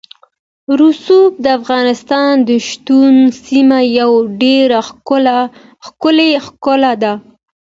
[0.81, 3.01] رسوب د افغانستان د شنو
[3.45, 4.79] سیمو یوه ډېره
[5.85, 7.13] ښکلې ښکلا ده.